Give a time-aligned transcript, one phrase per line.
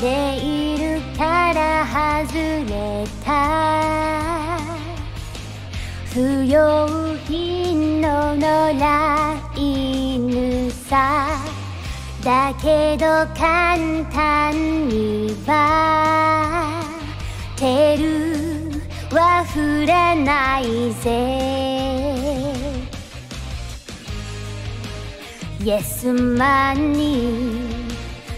[0.00, 2.34] レールから外
[2.66, 4.60] れた。
[6.14, 6.88] 不要
[7.26, 8.78] 品の野良
[9.56, 11.28] 犬さ。
[12.22, 16.84] だけど簡単には。
[17.56, 18.70] テル
[19.10, 21.08] は触れないぜ。
[25.64, 27.87] イエスマンに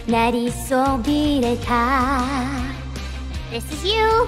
[0.10, 2.22] なりそびれた
[3.52, 4.28] This is you!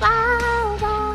[0.00, 1.14] Wow, wow.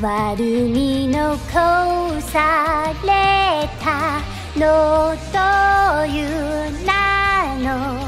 [0.00, 4.20] 悪みのこされた
[4.56, 7.98] のという名の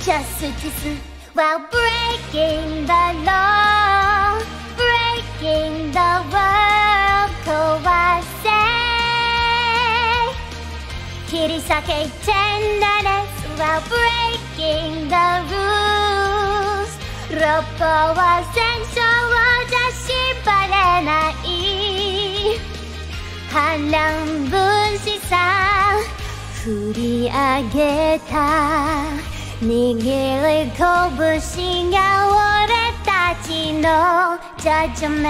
[0.00, 0.96] Justice
[1.34, 3.05] while breaking the
[11.27, 16.91] Kitty sake tenderness while breaking the rules.
[17.39, 21.59] Ropo wa sensho wa dashibare nai.
[23.51, 25.15] Hanran bunshi
[26.57, 28.47] furi ageta.
[29.67, 33.99] Nigiru kobushin ga ore tachi no
[34.63, 35.27] judgment.